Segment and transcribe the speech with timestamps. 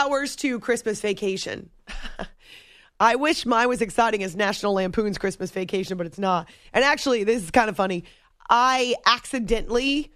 [0.00, 1.68] hours to Christmas vacation.
[3.00, 6.48] I wish mine was exciting as National Lampoon's Christmas vacation, but it's not.
[6.72, 8.04] And actually, this is kind of funny.
[8.48, 10.10] I accidentally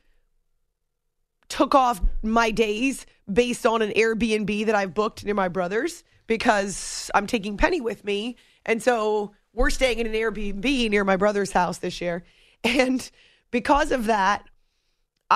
[1.51, 7.11] took off my days based on an Airbnb that I've booked near my brother's because
[7.15, 8.37] I'm taking Penny with me.
[8.65, 12.25] And so we're staying in an Airbnb near my brother's house this year.
[12.65, 13.09] And
[13.51, 14.45] because of that,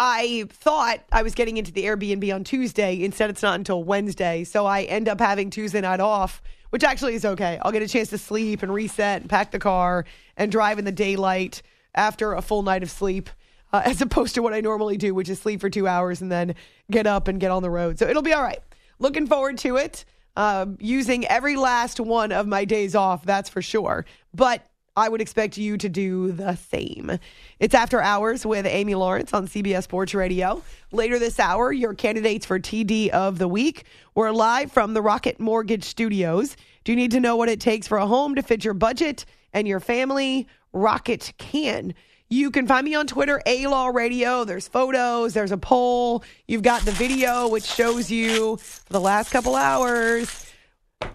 [0.01, 3.03] I thought I was getting into the Airbnb on Tuesday.
[3.03, 4.45] Instead, it's not until Wednesday.
[4.45, 6.41] So I end up having Tuesday night off,
[6.71, 7.59] which actually is okay.
[7.63, 10.05] I'll get a chance to sleep and reset and pack the car
[10.37, 11.63] and drive in the daylight
[11.97, 13.29] after a full night of sleep,
[13.73, 16.31] uh, as opposed to what I normally do, which is sleep for two hours and
[16.31, 16.55] then
[16.93, 17.99] get up and get on the road.
[17.99, 18.61] So it'll be all right.
[19.01, 20.05] Looking forward to it.
[20.37, 24.07] Uh, using every last one of my days off, that's for sure.
[24.33, 24.65] But
[24.99, 27.21] I would expect you to do the same.
[27.61, 30.61] It's After Hours with Amy Lawrence on CBS Sports Radio.
[30.91, 33.85] Later this hour, your candidates for TD of the Week.
[34.17, 36.57] We're live from the Rocket Mortgage Studios.
[36.83, 39.25] Do you need to know what it takes for a home to fit your budget
[39.53, 40.49] and your family?
[40.73, 41.95] Rocket can.
[42.29, 44.43] You can find me on Twitter, A Law Radio.
[44.43, 46.25] There's photos, there's a poll.
[46.49, 50.48] You've got the video, which shows you the last couple hours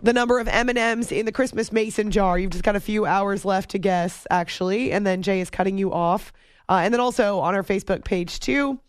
[0.04, 2.38] the number of M&Ms in the Christmas mason jar.
[2.38, 5.78] You've just got a few hours left to guess, actually, and then Jay is cutting
[5.78, 6.34] you off.
[6.70, 8.80] Uh, and then also on our Facebook page too.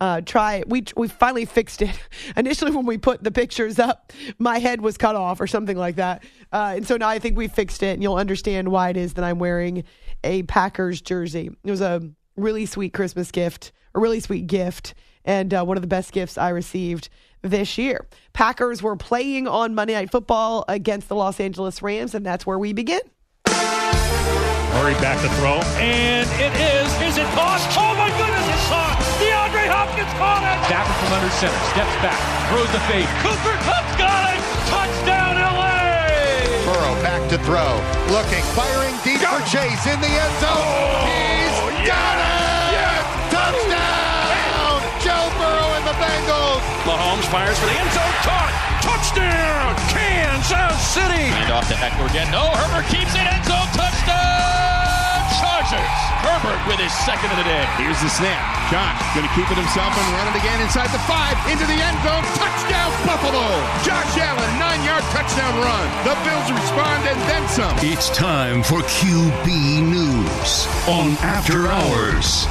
[0.00, 1.96] Uh, try we we finally fixed it.
[2.36, 5.96] Initially, when we put the pictures up, my head was cut off or something like
[5.96, 8.96] that, uh, and so now I think we fixed it, and you'll understand why it
[8.96, 9.84] is that I'm wearing
[10.24, 11.50] a Packers jersey.
[11.64, 12.02] It was a
[12.36, 16.36] really sweet Christmas gift, a really sweet gift, and uh, one of the best gifts
[16.36, 17.08] I received
[17.44, 18.06] this year.
[18.32, 22.58] Packers were playing on Monday Night Football against the Los Angeles Rams, and that's where
[22.58, 23.00] we begin.
[23.46, 26.90] Murray back to throw, and it is.
[27.06, 27.62] Is it caught?
[27.78, 28.98] Oh my goodness, it's caught!
[29.22, 30.58] DeAndre Hopkins caught it!
[30.66, 32.18] Back from under center, steps back,
[32.50, 33.06] throws the fade.
[33.22, 34.42] Cooper Kupp's got it!
[34.66, 36.42] Touchdown LA!
[36.66, 37.78] Burrow back to throw,
[38.10, 40.58] looking, firing deep for Chase in the end zone.
[40.58, 41.54] Oh, He's
[41.86, 41.94] yeah.
[41.94, 42.74] got it!
[42.74, 43.02] Yes!
[43.30, 44.78] Touchdown!
[45.06, 46.53] Joe Burrow and the Bengals.
[46.84, 48.52] Mahomes fires for the end zone, caught!
[48.84, 49.72] Touchdown!
[49.88, 51.32] Kansas City!
[51.32, 52.28] Hand off to Ekeler again.
[52.28, 53.24] No, Herbert keeps it.
[53.24, 55.24] End zone touchdown!
[55.40, 55.96] Chargers.
[56.20, 57.64] Herbert with his second of the day.
[57.80, 58.36] Here's the snap.
[58.68, 61.80] Josh going to keep it himself and run it again inside the five, into the
[61.80, 62.20] end zone.
[62.36, 63.48] Touchdown, Buffalo!
[63.80, 65.88] Josh Allen, nine-yard touchdown run.
[66.04, 67.72] The Bills respond and then some.
[67.80, 69.48] It's time for QB
[69.88, 72.44] News on After Hours.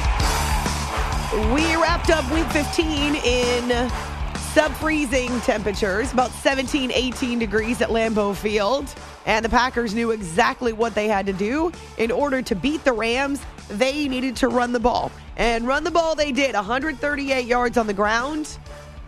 [1.54, 3.70] We wrapped up week 15 in
[4.54, 8.88] sub freezing temperatures, about 17, 18 degrees at Lambeau Field.
[9.26, 11.72] And the Packers knew exactly what they had to do.
[11.98, 15.12] In order to beat the Rams, they needed to run the ball.
[15.38, 18.60] And run the ball they did 138 yards on the ground.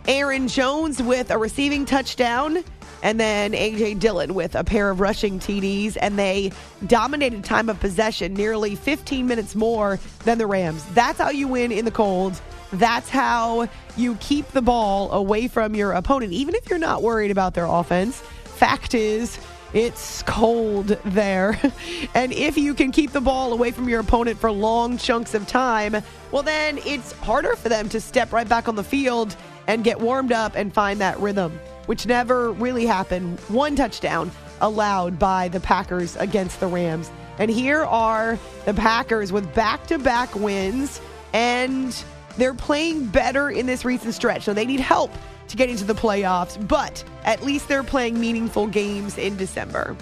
[0.08, 2.64] Aaron Jones with a receiving touchdown.
[3.04, 3.94] And then A.J.
[3.94, 5.96] Dillon with a pair of rushing TDs.
[6.00, 6.50] And they
[6.88, 10.84] dominated time of possession nearly 15 minutes more than the Rams.
[10.86, 12.40] That's how you win in the cold.
[12.78, 17.30] That's how you keep the ball away from your opponent, even if you're not worried
[17.30, 18.20] about their offense.
[18.20, 19.38] Fact is,
[19.72, 21.60] it's cold there.
[22.14, 25.46] And if you can keep the ball away from your opponent for long chunks of
[25.46, 25.96] time,
[26.30, 29.36] well, then it's harder for them to step right back on the field
[29.66, 33.38] and get warmed up and find that rhythm, which never really happened.
[33.48, 37.10] One touchdown allowed by the Packers against the Rams.
[37.38, 41.00] And here are the Packers with back to back wins,
[41.34, 41.92] and
[42.36, 44.44] they're playing better in this recent stretch.
[44.44, 45.12] So they need help
[45.48, 49.96] to get into the playoffs, but at least they're playing meaningful games in December.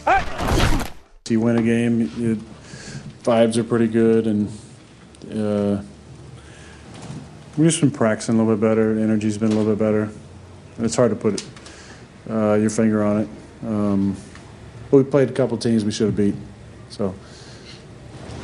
[1.28, 2.38] You win a game, it,
[3.22, 4.48] vibes are pretty good, and
[5.32, 5.82] uh,
[7.56, 8.98] we've just been practicing a little bit better.
[8.98, 10.10] Energy's been a little bit better.
[10.78, 11.44] It's hard to put it,
[12.28, 13.28] uh, your finger on it.
[13.64, 14.16] Um,
[14.90, 16.34] but we played a couple teams we should have beat.
[16.90, 17.14] So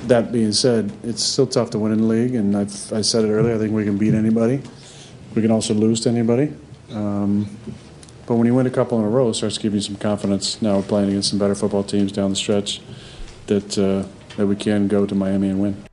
[0.08, 3.24] that being said, it's still tough to win in the league, and I've, I said
[3.24, 3.54] it earlier.
[3.54, 4.62] I think we can beat anybody.
[5.34, 6.52] We can also lose to anybody.
[6.90, 7.56] Um,
[8.26, 10.60] but when you win a couple in a row, it starts give you some confidence.
[10.62, 12.80] Now we're playing against some better football teams down the stretch
[13.46, 14.06] that uh,
[14.36, 15.84] that we can go to Miami and win.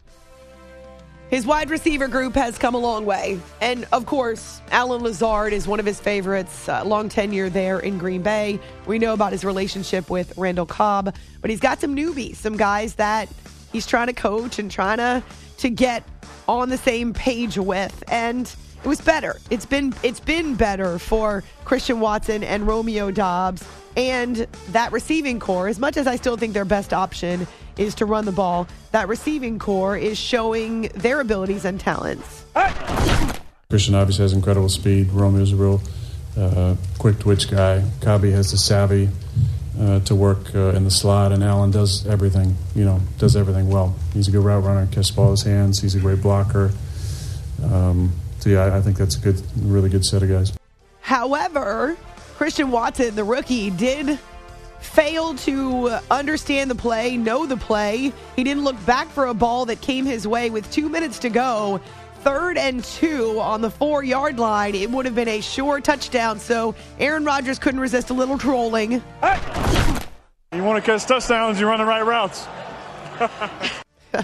[1.29, 3.39] His wide receiver group has come a long way.
[3.59, 7.97] And of course, Allen Lazard is one of his favorites, uh, long tenure there in
[7.97, 8.59] Green Bay.
[8.85, 12.95] We know about his relationship with Randall Cobb, but he's got some newbies, some guys
[12.95, 13.27] that
[13.71, 15.23] he's trying to coach and trying to,
[15.57, 16.03] to get
[16.47, 18.03] on the same page with.
[18.07, 18.51] And
[18.83, 19.37] it was better.
[19.49, 23.65] It's been it's been better for Christian Watson and Romeo Doubs
[23.97, 25.67] and that receiving corps.
[25.67, 27.47] As much as I still think their best option
[27.77, 32.45] is to run the ball, that receiving corps is showing their abilities and talents.
[33.69, 35.11] Christian obviously has incredible speed.
[35.11, 35.81] Romeo's a real
[36.37, 37.83] uh, quick twitch guy.
[38.01, 39.09] Cobby has the savvy
[39.79, 42.55] uh, to work uh, in the slot, and Allen does everything.
[42.75, 43.95] You know, does everything well.
[44.13, 45.79] He's a good route runner, catches ball his hands.
[45.79, 46.71] He's a great blocker.
[47.63, 50.53] Um, so yeah, I, I think that's a good, really good set of guys.
[51.01, 51.97] However,
[52.35, 54.19] Christian Watson, the rookie, did
[54.79, 58.11] fail to understand the play, know the play.
[58.35, 61.29] He didn't look back for a ball that came his way with two minutes to
[61.29, 61.81] go.
[62.21, 64.75] Third and two on the four yard line.
[64.75, 66.39] It would have been a sure touchdown.
[66.39, 68.93] So Aaron Rodgers couldn't resist a little trolling.
[68.93, 72.47] You want to catch touchdowns, you run the right routes.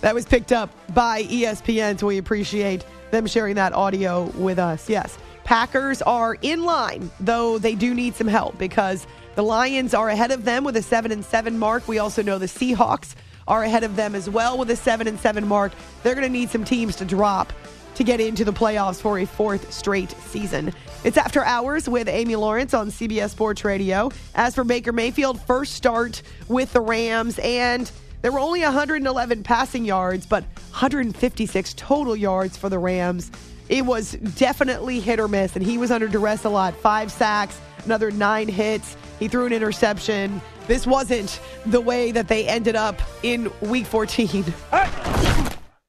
[0.00, 4.88] that was picked up by ESPN, so we appreciate them sharing that audio with us.
[4.88, 10.08] Yes, Packers are in line, though they do need some help because the Lions are
[10.08, 11.86] ahead of them with a 7 and 7 mark.
[11.86, 13.14] We also know the Seahawks
[13.48, 15.72] are ahead of them as well with a 7 and 7 mark.
[16.02, 17.52] They're going to need some teams to drop
[17.94, 20.72] to get into the playoffs for a fourth straight season.
[21.04, 24.10] It's after hours with Amy Lawrence on CBS Sports Radio.
[24.34, 27.90] As for Baker Mayfield, first start with the Rams and
[28.24, 33.30] there were only 111 passing yards, but 156 total yards for the Rams.
[33.68, 36.74] It was definitely hit or miss, and he was under duress a lot.
[36.74, 38.96] Five sacks, another nine hits.
[39.18, 40.40] He threw an interception.
[40.66, 44.44] This wasn't the way that they ended up in week 14.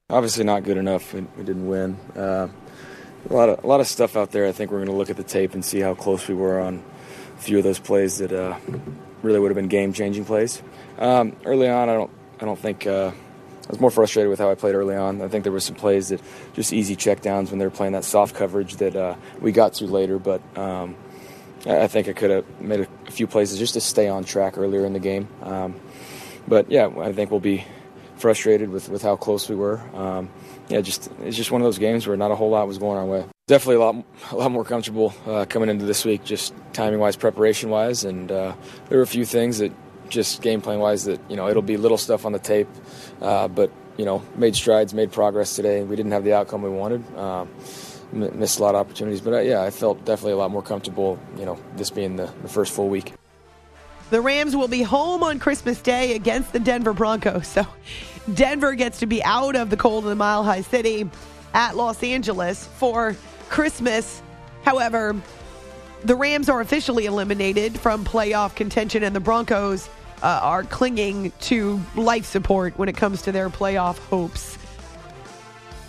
[0.08, 1.12] Obviously, not good enough.
[1.12, 1.94] We, didn't win.
[2.14, 2.48] Uh,
[3.28, 4.46] a lot of a lot of stuff out there.
[4.46, 6.60] I think we're going to look at the tape and see how close we were
[6.60, 6.82] on
[7.36, 8.56] a few of those plays that uh,
[9.22, 10.62] really would have been game changing plays.
[10.98, 13.10] Um, early on, I don't I don't think uh,
[13.66, 15.20] I was more frustrated with how I played early on.
[15.20, 16.20] I think there were some plays that
[16.54, 19.88] just easy checkdowns when they were playing that soft coverage that uh, we got through
[19.88, 20.20] later.
[20.20, 20.94] But um,
[21.66, 24.84] I think I could have made a, few plays just to stay on track earlier
[24.84, 25.28] in the game.
[25.42, 25.80] Um,
[26.46, 27.64] but yeah, I think we'll be
[28.16, 29.80] frustrated with, with how close we were.
[29.94, 30.30] Um,
[30.68, 32.98] yeah, just it's just one of those games where not a whole lot was going
[32.98, 33.24] our way.
[33.46, 37.16] Definitely a lot a lot more comfortable uh, coming into this week, just timing wise,
[37.16, 38.54] preparation wise, and uh,
[38.88, 39.72] there were a few things that
[40.08, 42.68] just game plan wise that you know it'll be little stuff on the tape,
[43.20, 45.84] uh, but you know made strides, made progress today.
[45.84, 47.16] We didn't have the outcome we wanted.
[47.16, 47.48] Um,
[48.16, 51.18] missed a lot of opportunities, but uh, yeah, I felt definitely a lot more comfortable.
[51.38, 53.12] You know, this being the, the first full week.
[54.10, 57.48] The Rams will be home on Christmas Day against the Denver Broncos.
[57.48, 57.66] So
[58.32, 61.08] Denver gets to be out of the cold of the Mile High City
[61.54, 63.16] at Los Angeles for
[63.48, 64.22] Christmas.
[64.62, 65.16] However,
[66.04, 69.88] the Rams are officially eliminated from playoff contention, and the Broncos
[70.22, 74.58] uh, are clinging to life support when it comes to their playoff hopes.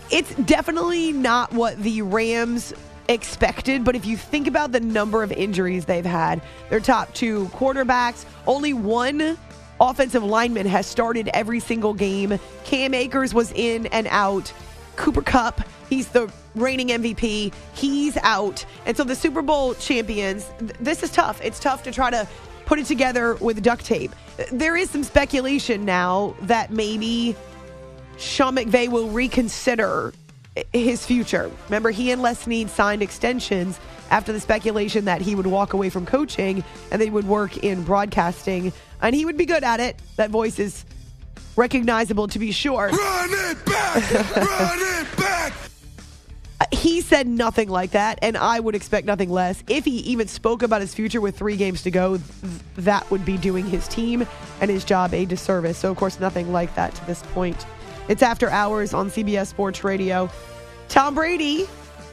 [0.10, 2.74] It's definitely not what the Rams
[3.10, 7.46] expected, but if you think about the number of injuries they've had, their top two
[7.48, 9.38] quarterbacks, only one
[9.80, 12.40] offensive lineman has started every single game.
[12.64, 14.52] Cam Akers was in and out.
[14.96, 18.66] Cooper Kupp, he's the reigning MVP, he's out.
[18.86, 21.40] And so the Super Bowl champions, th- this is tough.
[21.44, 22.28] It's tough to try to
[22.66, 24.12] put it together with duct tape.
[24.52, 27.36] There is some speculation now that maybe
[28.18, 30.14] Sean McVay will reconsider
[30.74, 31.52] his future.
[31.66, 33.80] Remember, he and Les Snead signed extensions
[34.10, 37.84] after the speculation that he would walk away from coaching and they would work in
[37.84, 40.00] broadcasting, and he would be good at it.
[40.16, 40.86] That voice is
[41.56, 42.88] recognizable to be sure.
[42.88, 44.12] Run it back!
[44.36, 45.54] Run it back!
[46.72, 49.64] He said nothing like that, and I would expect nothing less.
[49.68, 52.24] If he even spoke about his future with three games to go, th-
[52.78, 54.26] that would be doing his team
[54.60, 55.78] and his job a disservice.
[55.78, 57.66] So, of course, nothing like that to this point.
[58.08, 60.30] It's after hours on CBS Sports Radio.
[60.88, 61.66] Tom Brady,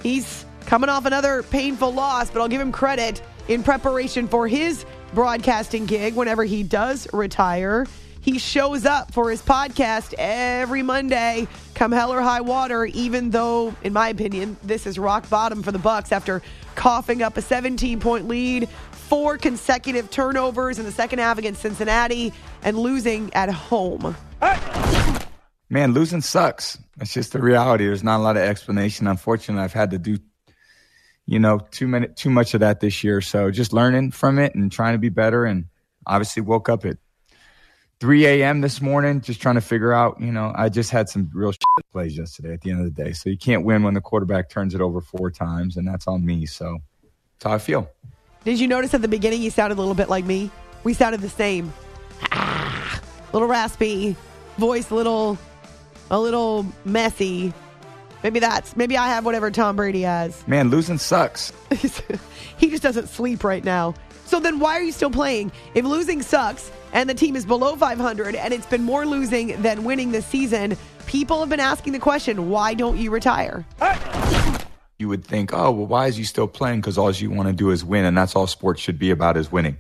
[0.03, 4.85] he's coming off another painful loss, but I'll give him credit in preparation for his
[5.13, 7.87] broadcasting gig whenever he does retire.
[8.21, 13.75] He shows up for his podcast every Monday, come hell or high water, even though,
[13.83, 16.41] in my opinion, this is rock bottom for the Bucs after
[16.75, 22.33] coughing up a 17 point lead, four consecutive turnovers in the second half against Cincinnati,
[22.63, 24.17] and losing at home.
[25.71, 26.78] Man, losing sucks.
[27.00, 27.87] It's just the reality.
[27.87, 29.06] There's not a lot of explanation.
[29.06, 30.18] Unfortunately, I've had to do
[31.26, 33.21] you know, too many, too much of that this year.
[33.21, 35.44] So just learning from it and trying to be better.
[35.44, 35.66] And
[36.06, 36.99] obviously woke up at
[38.00, 38.61] 3 a.m.
[38.61, 41.52] this morning, just trying to figure out, you know, I just had some real
[41.92, 43.12] plays yesterday at the end of the day.
[43.12, 46.25] So you can't win when the quarterback turns it over four times, and that's on
[46.25, 46.44] me.
[46.44, 47.88] So that's how I feel.
[48.44, 50.50] Did you notice at the beginning you sounded a little bit like me?
[50.83, 51.73] We sounded the same.
[52.30, 53.00] Ah,
[53.33, 54.16] little raspy,
[54.59, 55.38] voice little,
[56.11, 57.52] a little messy.
[58.23, 60.42] Maybe that's maybe I have whatever Tom Brady has.
[60.49, 61.52] Man, losing sucks.
[62.56, 63.94] he just doesn't sleep right now.
[64.26, 65.52] So then why are you still playing?
[65.75, 69.84] If losing sucks and the team is below 500 and it's been more losing than
[69.84, 73.66] winning this season, people have been asking the question, why don't you retire?
[74.99, 76.80] you would think, oh, well, why is he still playing?
[76.80, 79.37] Because all you want to do is win, and that's all sports should be about
[79.37, 79.76] is winning.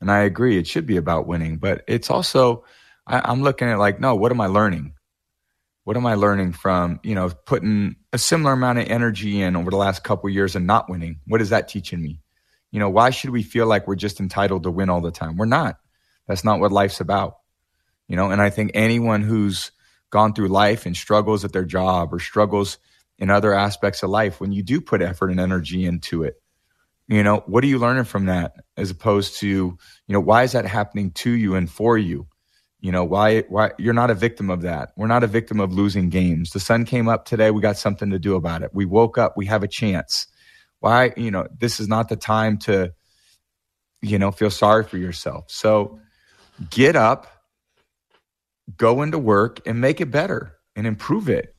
[0.00, 2.64] And I agree, it should be about winning, but it's also,
[3.06, 4.94] I, I'm looking at like, no, what am I learning?
[5.88, 9.70] What am I learning from, you know, putting a similar amount of energy in over
[9.70, 11.20] the last couple years and not winning?
[11.26, 12.20] What is that teaching me?
[12.70, 15.38] You know, why should we feel like we're just entitled to win all the time?
[15.38, 15.78] We're not.
[16.26, 17.36] That's not what life's about.
[18.06, 19.70] You know, and I think anyone who's
[20.10, 22.76] gone through life and struggles at their job or struggles
[23.18, 26.34] in other aspects of life, when you do put effort and energy into it,
[27.06, 29.78] you know, what are you learning from that as opposed to, you
[30.08, 32.27] know, why is that happening to you and for you?
[32.80, 34.92] You know, why why you're not a victim of that.
[34.96, 36.50] We're not a victim of losing games.
[36.50, 38.70] The sun came up today, we got something to do about it.
[38.72, 40.26] We woke up, we have a chance.
[40.80, 42.92] Why, you know, this is not the time to
[44.00, 45.44] you know, feel sorry for yourself.
[45.48, 46.00] So
[46.70, 47.26] get up,
[48.76, 51.54] go into work and make it better and improve it.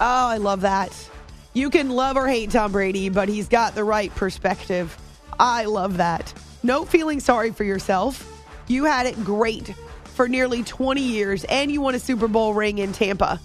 [0.00, 1.10] Oh, I love that.
[1.52, 4.96] You can love or hate Tom Brady, but he's got the right perspective.
[5.38, 6.32] I love that.
[6.62, 8.30] No feeling sorry for yourself.
[8.66, 9.74] You had it great
[10.14, 13.40] for nearly 20 years and you won a Super Bowl ring in Tampa.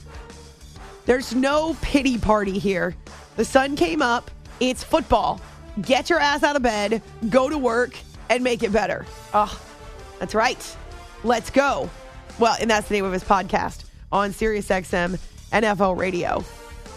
[1.05, 2.95] There's no pity party here.
[3.35, 4.29] The sun came up.
[4.59, 5.41] It's football.
[5.81, 7.97] Get your ass out of bed, go to work,
[8.29, 9.05] and make it better.
[9.33, 9.59] Oh,
[10.19, 10.77] that's right.
[11.23, 11.89] Let's go.
[12.37, 15.19] Well, and that's the name of his podcast on SiriusXM
[15.51, 16.43] NFL Radio.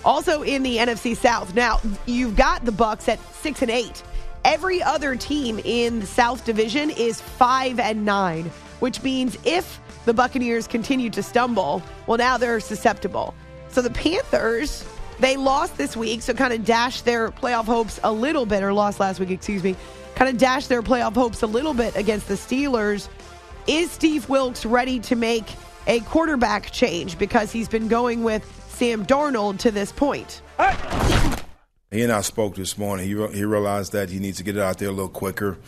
[0.04, 1.54] Also in the NFC South.
[1.54, 4.02] Now, you've got the Bucs at 6 and 8.
[4.44, 8.50] Every other team in the South Division is 5 and 9,
[8.82, 13.32] which means if the Buccaneers continue to stumble, well now they're susceptible.
[13.68, 14.84] So the Panthers,
[15.20, 18.72] they lost this week, so kind of dashed their playoff hopes a little bit or
[18.72, 19.76] lost last week, excuse me.
[20.16, 23.08] Kind of dashed their playoff hopes a little bit against the Steelers.
[23.68, 25.44] Is Steve Wilks ready to make
[25.86, 30.42] a quarterback change because he's been going with Sam Darnold to this point?
[31.92, 33.06] He and I spoke this morning.
[33.06, 35.58] He, re- he realized that he needs to get it out there a little quicker.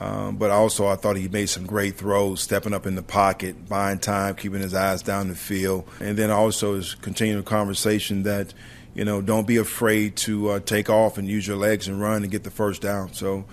[0.00, 3.68] Um, but also, I thought he made some great throws, stepping up in the pocket,
[3.68, 5.86] buying time, keeping his eyes down the field.
[6.00, 8.54] And then also is continuing conversation that,
[8.94, 12.22] you know, don't be afraid to uh, take off and use your legs and run
[12.22, 13.12] and get the first down.
[13.12, 13.44] So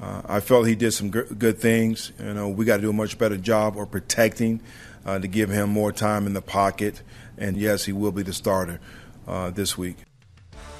[0.00, 2.12] uh, I felt he did some good things.
[2.20, 4.60] You know, we got to do a much better job of protecting
[5.04, 7.02] uh, to give him more time in the pocket.
[7.36, 8.78] And yes, he will be the starter
[9.26, 9.96] uh, this week.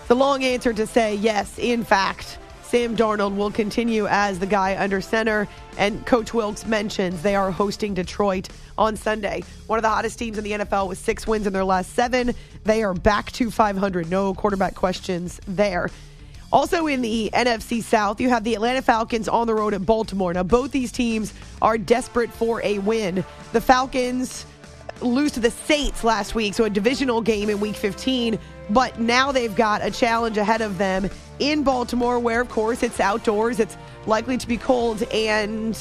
[0.07, 2.39] The long answer to say yes, in fact,
[2.69, 5.47] Sam Darnold will continue as the guy under center.
[5.79, 9.45] And Coach Wilks mentions they are hosting Detroit on Sunday.
[9.69, 12.35] One of the hottest teams in the NFL with six wins in their last seven.
[12.65, 14.11] They are back to 500.
[14.11, 15.91] No quarterback questions there.
[16.53, 20.33] Also in the NFC South, you have the Atlanta Falcons on the road at Baltimore.
[20.33, 23.25] Now, both these teams are desperate for a win.
[23.53, 24.45] The Falcons
[25.01, 28.39] lose to the Saints last week, so a divisional game in week 15.
[28.71, 33.01] But now they've got a challenge ahead of them in Baltimore, where, of course, it's
[33.01, 33.77] outdoors, it's
[34.07, 35.79] likely to be cold, and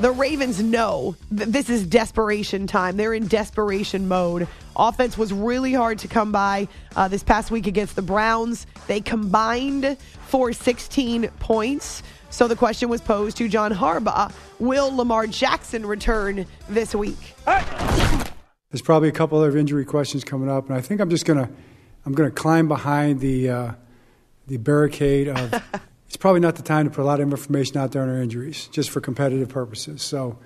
[0.00, 2.96] the Ravens know that this is desperation time.
[2.96, 4.48] They're in desperation mode.
[4.74, 8.66] Offense was really hard to come by uh, this past week against the Browns.
[8.86, 12.02] They combined for 16 points.
[12.30, 17.18] So the question was posed to John Harbaugh Will Lamar Jackson return this week?
[18.70, 21.50] There's probably a couple of injury questions coming up, and I think I'm just gonna
[22.06, 23.72] I'm gonna climb behind the uh,
[24.50, 25.62] the barricade of.
[26.08, 28.20] it's probably not the time to put a lot of information out there on our
[28.20, 30.02] injuries, just for competitive purposes.
[30.02, 30.38] So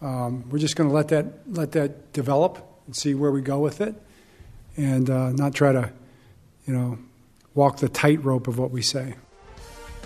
[0.00, 3.60] um, we're just going to let that let that develop and see where we go
[3.60, 3.94] with it,
[4.76, 5.92] and uh, not try to,
[6.66, 6.98] you know,
[7.54, 9.14] walk the tightrope of what we say.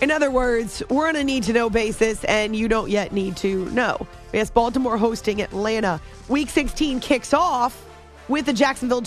[0.02, 3.36] In other words, we're on a need to know basis, and you don't yet need
[3.38, 4.06] to know.
[4.32, 6.00] Yes, Baltimore hosting Atlanta.
[6.28, 7.85] Week 16 kicks off
[8.28, 9.02] with the Jacksonville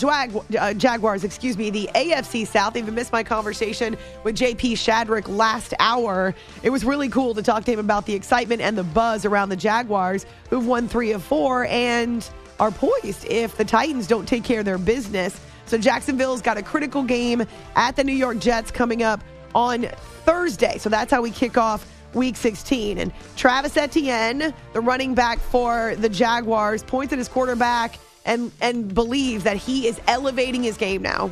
[0.58, 2.76] uh, Jaguars, excuse me, the AFC South.
[2.76, 6.34] Even missed my conversation with JP Shadrick last hour.
[6.62, 9.50] It was really cool to talk to him about the excitement and the buzz around
[9.50, 14.44] the Jaguars, who've won three of four and are poised if the Titans don't take
[14.44, 15.40] care of their business.
[15.66, 17.44] So Jacksonville's got a critical game
[17.76, 19.22] at the New York Jets coming up
[19.54, 19.84] on
[20.24, 20.78] Thursday.
[20.78, 22.98] So that's how we kick off week 16.
[22.98, 28.94] And Travis Etienne, the running back for the Jaguars, points at his quarterback and and
[28.94, 31.30] believes that he is elevating his game now.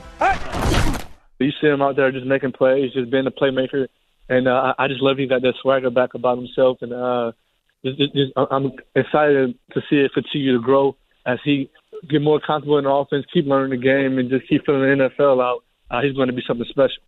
[1.39, 3.87] You see him out there just making plays, just being a playmaker,
[4.29, 7.33] and uh, I just love he got that swagger back about himself, and uh,
[7.85, 11.71] just, just, I'm excited to see it continue to grow as he
[12.09, 15.11] get more comfortable in the offense, keep learning the game, and just keep filling the
[15.11, 15.65] NFL out.
[15.91, 17.03] Uh, he's going to be something special.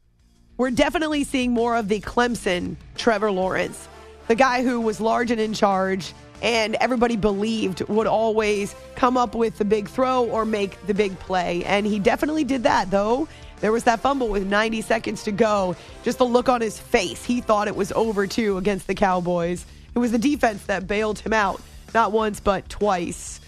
[0.57, 3.89] We're definitely seeing more of the Clemson Trevor Lawrence,
[4.29, 9.35] the guy who was large and in charge and everybody believed would always come up
[9.35, 11.65] with the big throw or make the big play.
[11.65, 13.29] And he definitely did that, though.
[13.61, 15.77] There was that fumble with 90 seconds to go.
[16.03, 17.25] Just the look on his face.
[17.25, 19.67] He thought it was over, too, against the Cowboys.
[19.95, 21.61] It was the defense that bailed him out,
[21.93, 23.40] not once, but twice.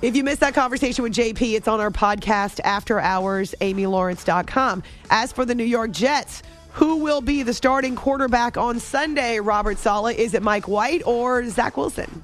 [0.00, 4.84] If you missed that conversation with JP, it's on our podcast, After Hours, AmyLawrence.com.
[5.10, 9.76] As for the New York Jets, who will be the starting quarterback on Sunday, Robert
[9.78, 10.16] Saleh?
[10.16, 12.22] Is it Mike White or Zach Wilson?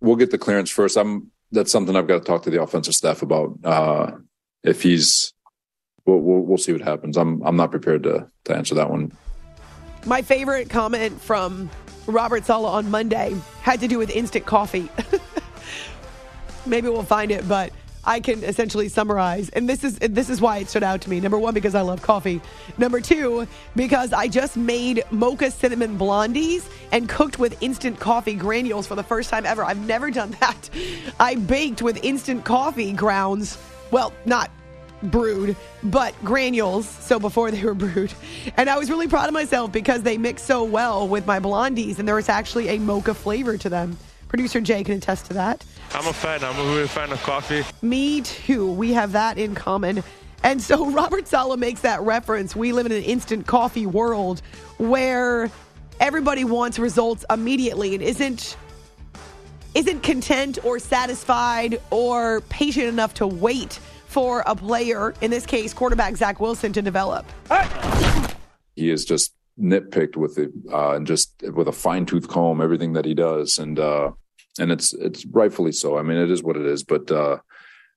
[0.00, 0.96] We'll get the clearance first.
[0.96, 1.30] I'm.
[1.52, 3.58] That's something I've got to talk to the offensive staff about.
[3.64, 4.12] Uh,
[4.62, 5.32] if he's,
[6.06, 7.16] we'll, we'll, we'll see what happens.
[7.16, 9.12] I'm I'm not prepared to to answer that one.
[10.06, 11.70] My favorite comment from
[12.06, 14.88] Robert Saleh on Monday had to do with instant coffee.
[16.70, 17.72] Maybe we'll find it, but
[18.04, 19.50] I can essentially summarize.
[19.50, 21.20] And this is this is why it stood out to me.
[21.20, 22.40] Number one, because I love coffee.
[22.78, 23.46] Number two,
[23.76, 29.02] because I just made mocha cinnamon blondies and cooked with instant coffee granules for the
[29.02, 29.64] first time ever.
[29.64, 30.70] I've never done that.
[31.18, 33.58] I baked with instant coffee grounds.
[33.90, 34.50] Well, not
[35.02, 36.88] brewed, but granules.
[36.88, 38.12] So before they were brewed.
[38.56, 41.98] And I was really proud of myself because they mix so well with my blondies
[41.98, 43.98] and there was actually a mocha flavor to them.
[44.28, 45.64] Producer Jay can attest to that.
[45.92, 46.44] I'm a fan.
[46.44, 47.64] I'm a real fan of coffee.
[47.82, 48.70] Me too.
[48.72, 50.02] We have that in common.
[50.42, 52.54] And so Robert Saleh makes that reference.
[52.54, 54.40] We live in an instant coffee world
[54.78, 55.50] where
[55.98, 58.56] everybody wants results immediately and isn't
[59.74, 65.72] isn't content or satisfied or patient enough to wait for a player, in this case
[65.72, 67.24] quarterback Zach Wilson, to develop.
[68.74, 72.94] He is just nitpicked with it uh, and just with a fine tooth comb everything
[72.94, 74.10] that he does, and uh,
[74.58, 75.98] and it's it's rightfully so.
[75.98, 77.10] I mean, it is what it is, but.
[77.10, 77.38] Uh,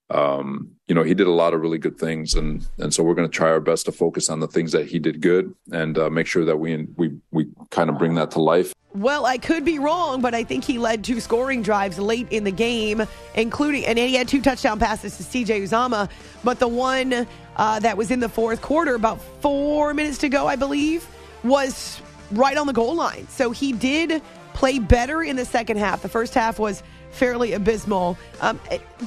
[0.10, 3.16] um, you know, he did a lot of really good things, and and so we're
[3.16, 5.98] going to try our best to focus on the things that he did good, and
[5.98, 8.74] uh, make sure that we we we kind of bring that to life.
[8.94, 12.44] Well, I could be wrong, but I think he led two scoring drives late in
[12.44, 16.10] the game, including, and he had two touchdown passes to CJ Uzomah.
[16.44, 20.46] But the one uh, that was in the fourth quarter, about four minutes to go,
[20.46, 21.08] I believe,
[21.44, 22.00] was
[22.32, 23.28] right on the goal line.
[23.30, 24.22] So he did
[24.54, 26.02] play better in the second half.
[26.02, 28.60] The first half was fairly abysmal, um,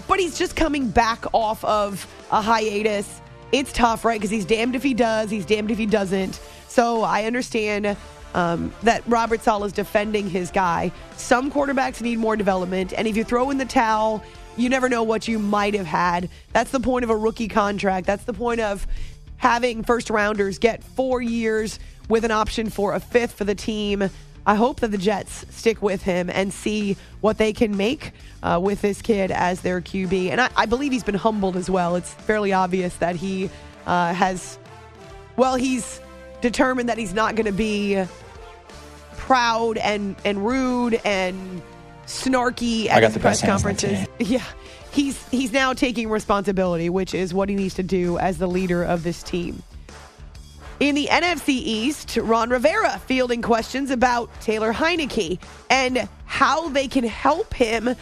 [0.06, 3.20] but he's just coming back off of a hiatus.
[3.52, 4.18] It's tough, right?
[4.18, 6.40] Because he's damned if he does, he's damned if he doesn't.
[6.68, 7.96] So I understand
[8.34, 10.92] um, that Robert Saleh is defending his guy.
[11.16, 14.22] Some quarterbacks need more development, and if you throw in the towel,
[14.56, 16.28] you never know what you might have had.
[16.52, 18.06] That's the point of a rookie contract.
[18.06, 18.86] That's the point of
[19.36, 21.78] having first rounders get four years
[22.08, 24.08] with an option for a fifth for the team.
[24.46, 28.12] I hope that the Jets stick with him and see what they can make
[28.44, 30.30] uh, with this kid as their QB.
[30.30, 31.96] And I, I, believe he's been humbled as well.
[31.96, 33.50] It's fairly obvious that he
[33.86, 34.58] uh, has,
[35.36, 36.00] well, he's
[36.42, 38.04] determined that he's not going to be
[39.16, 41.60] proud and, and rude and
[42.06, 44.06] snarky at his press conferences.
[44.18, 44.44] Yeah.
[44.92, 48.82] He's he's now taking responsibility, which is what he needs to do as the leader
[48.82, 49.62] of this team.
[50.78, 55.38] In the NFC East, Ron Rivera fielding questions about Taylor Heinicke
[55.70, 57.96] and how they can help him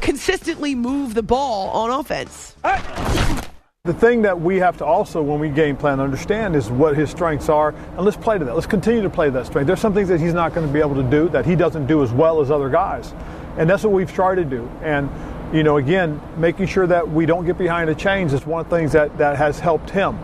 [0.00, 2.54] consistently move the ball on offense.
[2.62, 7.10] The thing that we have to also, when we game plan, understand is what his
[7.10, 8.54] strengths are, and let's play to that.
[8.54, 9.66] Let's continue to play that strength.
[9.66, 11.88] There's some things that he's not going to be able to do that he doesn't
[11.88, 13.12] do as well as other guys,
[13.58, 14.70] and that's what we've tried to do.
[14.80, 15.10] And
[15.52, 18.70] you know, again, making sure that we don't get behind the chains is one of
[18.70, 20.16] the things that that has helped him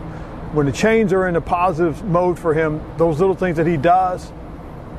[0.53, 3.75] when the chains are in a positive mode for him, those little things that he
[3.75, 4.31] does,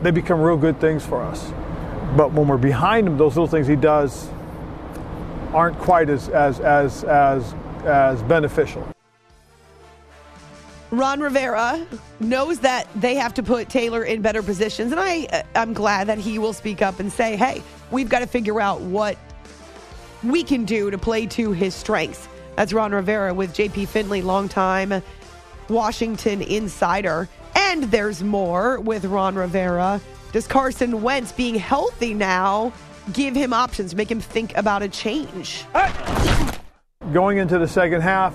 [0.03, 1.53] they become real good things for us.
[2.17, 4.29] But when we're behind him, those little things he does
[5.53, 8.87] aren't quite as as as as as beneficial.
[10.90, 11.87] Ron Rivera
[12.19, 16.19] knows that they have to put Taylor in better positions, and I I'm glad that
[16.19, 17.62] he will speak up and say, "Hey,
[17.93, 19.17] we've got to figure out what
[20.25, 24.49] we can do to play to his strengths." That's Ron Rivera with JP Finley, long
[24.49, 25.03] time
[25.68, 27.29] Washington insider.
[27.55, 30.00] And there's more with Ron Rivera.
[30.33, 32.72] Does Carson Wentz being healthy now
[33.12, 35.64] give him options, make him think about a change?
[37.12, 38.35] Going into the second half,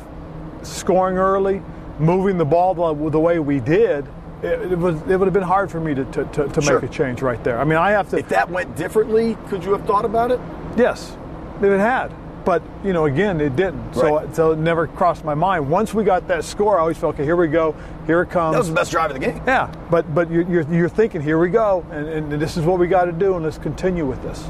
[0.61, 1.61] scoring early,
[1.99, 4.07] moving the ball the, the way we did,
[4.41, 6.79] it, it, was it would have been hard for me to, to, to, to sure.
[6.79, 7.59] make a change right there.
[7.59, 8.17] I mean, I have to.
[8.17, 10.39] If that went differently, could you have thought about it?
[10.77, 11.17] Yes,
[11.57, 12.13] if it had.
[12.45, 13.91] But you know, again, it didn't.
[13.91, 14.27] Right.
[14.27, 15.69] So, so it never crossed my mind.
[15.69, 17.75] Once we got that score, I always felt, okay, here we go,
[18.05, 18.53] here it comes.
[18.53, 19.41] That was the best drive of the game.
[19.45, 22.79] Yeah, but but you're you're, you're thinking, here we go, and, and this is what
[22.79, 24.49] we got to do, and let's continue with this.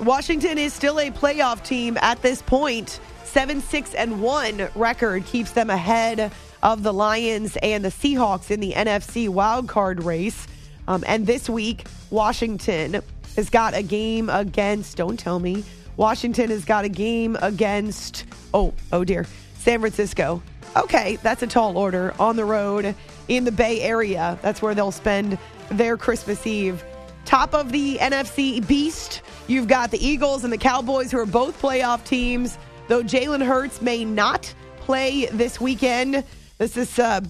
[0.00, 3.00] Washington is still a playoff team at this point.
[3.24, 8.60] Seven, six, and one record keeps them ahead of the Lions and the Seahawks in
[8.60, 10.46] the NFC wildcard race.
[10.88, 13.02] Um, and this week, Washington
[13.36, 15.64] has got a game against, don't tell me,
[16.00, 19.26] Washington has got a game against, oh, oh dear,
[19.58, 20.42] San Francisco.
[20.74, 22.94] Okay, that's a tall order on the road
[23.28, 24.38] in the Bay Area.
[24.40, 25.36] That's where they'll spend
[25.70, 26.82] their Christmas Eve.
[27.26, 31.60] Top of the NFC Beast, you've got the Eagles and the Cowboys, who are both
[31.60, 32.56] playoff teams.
[32.88, 36.24] Though Jalen Hurts may not play this weekend,
[36.56, 37.20] this is uh,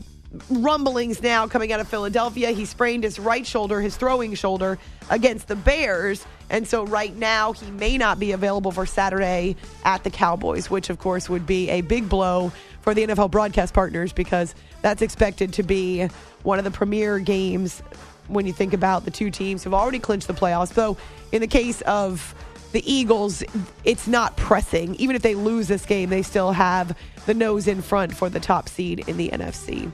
[0.49, 2.51] rumblings now coming out of Philadelphia.
[2.51, 4.79] He sprained his right shoulder, his throwing shoulder,
[5.11, 6.25] against the Bears.
[6.51, 10.91] And so right now, he may not be available for Saturday at the Cowboys, which
[10.91, 15.53] of course would be a big blow for the NFL broadcast partners because that's expected
[15.55, 16.09] to be
[16.43, 17.83] one of the premier games
[18.29, 20.73] when you think about the two teams who've already clinched the playoffs.
[20.73, 20.97] So
[21.33, 22.35] in the case of
[22.73, 23.43] the Eagles,
[23.85, 24.95] it's not pressing.
[24.97, 28.41] Even if they lose this game, they still have the nose in front for the
[28.41, 29.93] top seed in the NFC.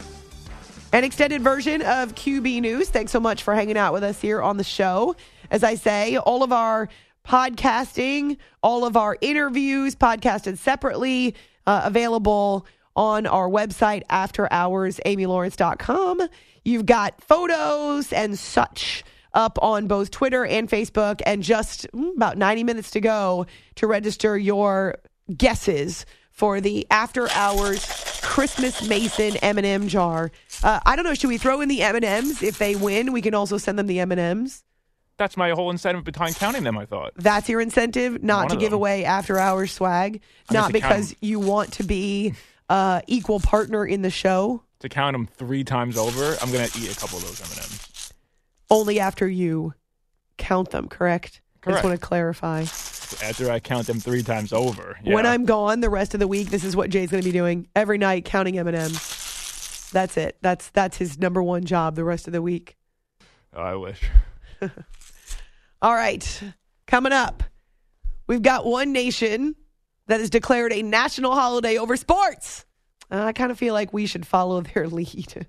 [0.92, 2.88] An extended version of QB News.
[2.88, 5.16] Thanks so much for hanging out with us here on the show.
[5.50, 6.88] As I say, all of our
[7.26, 11.34] podcasting, all of our interviews podcasted separately,
[11.66, 16.28] uh, available on our website, afterhoursamylawrence.com.
[16.64, 19.02] You've got photos and such
[19.34, 23.44] up on both Twitter and Facebook, and just mm, about 90 minutes to go
[23.74, 24.96] to register your
[25.36, 27.84] guesses for the after hours
[28.22, 30.30] Christmas Mason M&M jar.
[30.62, 31.14] Uh, I don't know.
[31.14, 33.12] Should we throw in the M&Ms if they win?
[33.12, 34.62] We can also send them the M&Ms.
[35.16, 36.76] That's my whole incentive behind counting them.
[36.76, 38.76] I thought That's your incentive, not One to give them.
[38.76, 40.20] away after hours swag,
[40.50, 42.34] I not because you want to be
[42.68, 44.62] uh, equal partner in the show.
[44.80, 46.36] to count them three times over.
[46.42, 48.12] I'm gonna eat a couple of those M&Ms.
[48.68, 49.72] Only after you
[50.36, 50.86] count them.
[50.88, 51.40] Correct.
[51.66, 52.64] I just want to clarify.
[53.22, 54.98] After I count them three times over.
[55.04, 55.14] Yeah.
[55.14, 57.32] When I'm gone the rest of the week, this is what Jay's going to be
[57.32, 59.90] doing every night, counting M and M's.
[59.92, 60.36] That's it.
[60.42, 62.76] That's that's his number one job the rest of the week.
[63.54, 64.02] Oh, I wish.
[65.82, 66.42] All right,
[66.86, 67.42] coming up,
[68.26, 69.54] we've got one nation
[70.06, 72.64] that has declared a national holiday over sports.
[73.10, 75.46] Uh, I kind of feel like we should follow their lead.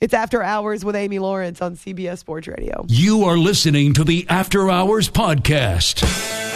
[0.00, 2.84] It's After Hours with Amy Lawrence on CBS Sports Radio.
[2.88, 6.53] You are listening to the After Hours Podcast.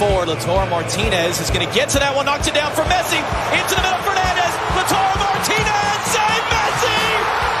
[0.00, 3.20] For Lautaro Martinez is going to get to that one, knocked it down for Messi.
[3.52, 4.48] Into the middle, Fernandez.
[4.72, 6.96] Lautaro Martinez, save Messi!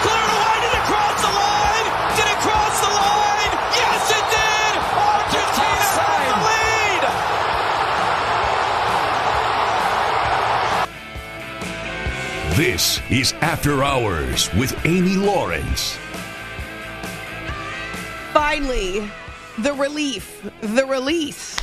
[0.00, 1.86] Cleared away, did it cross the line?
[2.16, 3.52] Did it cross the line?
[3.76, 4.72] Yes, it did!
[5.04, 7.02] Argentina has the lead!
[12.56, 15.98] This is After Hours with Amy Lawrence.
[18.32, 19.10] Finally,
[19.58, 21.60] the relief, the release.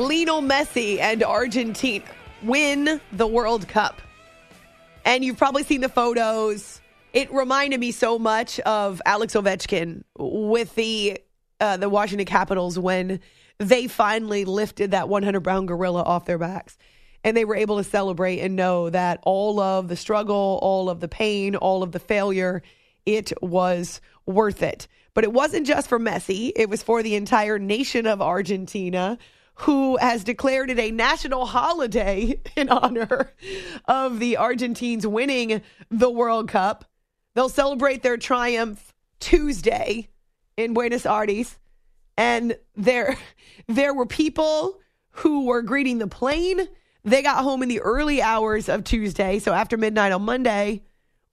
[0.00, 2.06] Lionel Messi and Argentina
[2.42, 4.00] win the World Cup.
[5.04, 6.80] And you've probably seen the photos.
[7.12, 11.20] It reminded me so much of Alex Ovechkin with the
[11.60, 13.20] uh, the Washington Capitals when
[13.58, 16.78] they finally lifted that 100 pound gorilla off their backs.
[17.22, 21.00] And they were able to celebrate and know that all of the struggle, all of
[21.00, 22.62] the pain, all of the failure,
[23.04, 24.88] it was worth it.
[25.12, 29.18] But it wasn't just for Messi, it was for the entire nation of Argentina
[29.60, 33.34] who has declared it a national holiday in honor
[33.84, 36.86] of the Argentines winning the World Cup.
[37.34, 40.08] They'll celebrate their triumph Tuesday
[40.56, 41.58] in Buenos Aires.
[42.16, 43.18] And there
[43.68, 46.66] there were people who were greeting the plane.
[47.04, 50.84] They got home in the early hours of Tuesday, so after midnight on Monday,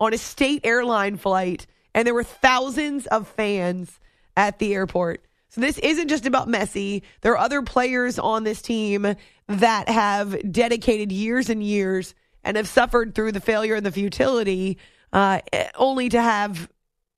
[0.01, 3.99] on a state airline flight, and there were thousands of fans
[4.35, 5.26] at the airport.
[5.57, 7.01] So this isn't just about Messi.
[7.21, 9.15] There are other players on this team
[9.47, 14.77] that have dedicated years and years and have suffered through the failure and the futility,
[15.11, 15.39] uh,
[15.73, 16.69] only to have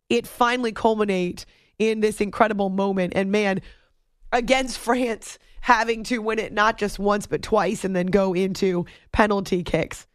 [0.08, 1.45] it finally culminate
[1.80, 3.12] in this incredible moment.
[3.13, 3.60] And man,
[4.32, 8.86] against France having to win it not just once but twice and then go into
[9.12, 10.08] penalty kicks.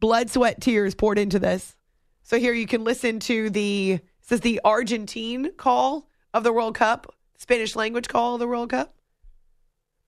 [0.00, 1.76] Blood, sweat, tears poured into this.
[2.22, 6.74] So here you can listen to the this is the Argentine call of the World
[6.74, 8.94] Cup, Spanish language call of the World Cup.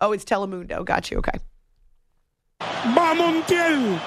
[0.01, 0.85] Oh, it's Telemundo.
[0.85, 1.19] Got you.
[1.19, 1.39] Okay.
[2.61, 4.01] Va Montiel.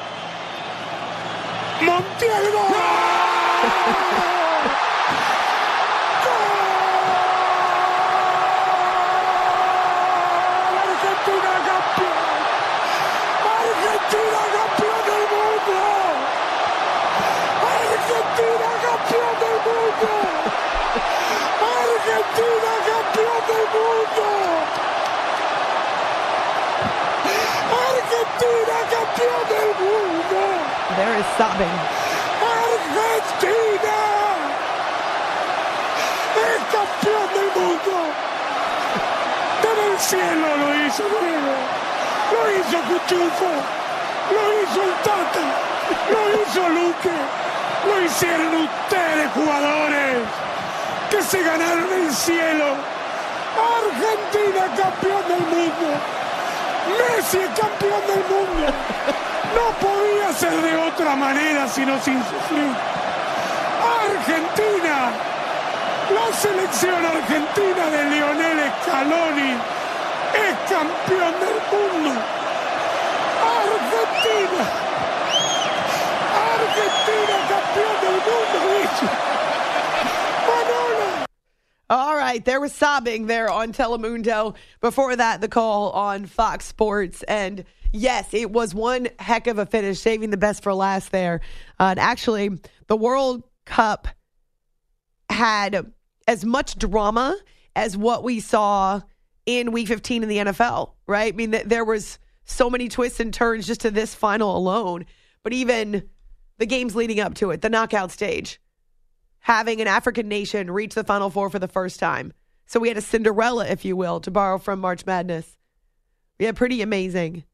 [1.79, 2.47] Montiel
[23.73, 24.25] mundo.
[27.87, 30.07] Argentina campeón del mundo.
[30.97, 31.77] there is sobbing.
[32.41, 33.99] ¡Argentina!
[36.47, 37.95] ¡Es campeón del mundo!
[39.61, 41.55] Desde el cielo lo hizo Diego,
[42.33, 43.51] lo hizo Cuchufo,
[44.33, 45.45] lo hizo el Tata,
[46.11, 47.17] lo hizo Luque,
[47.85, 50.17] lo hicieron ustedes jugadores
[51.09, 52.96] que se ganaron el cielo.
[53.57, 55.87] Argentina campeón del mundo.
[56.97, 58.73] Messi es campeón del mundo.
[59.55, 62.75] No podía ser de otra manera sino sin sufrir.
[64.07, 65.11] Argentina,
[66.13, 69.51] la selección argentina de Lionel Scaloni
[70.33, 72.11] es campeón del mundo.
[73.57, 74.61] Argentina,
[76.53, 79.26] Argentina campeón del mundo, dice.
[81.89, 84.55] All right, there was sobbing there on Telemundo.
[84.81, 87.23] Before that, the call on Fox Sports.
[87.23, 91.39] And yes, it was one heck of a finish, saving the best for last there.
[91.79, 92.49] Uh, and actually,
[92.87, 94.09] the World Cup
[95.29, 95.93] had
[96.27, 97.37] as much drama
[97.73, 98.99] as what we saw
[99.45, 101.33] in Week 15 in the NFL, right?
[101.33, 105.05] I mean, th- there was so many twists and turns just to this final alone.
[105.41, 106.09] But even
[106.57, 108.59] the games leading up to it, the knockout stage,
[109.47, 112.33] having an African nation reach the Final Four for the first time.
[112.65, 115.55] So we had a Cinderella, if you will, to borrow from March Madness.
[116.37, 117.45] Yeah, pretty amazing.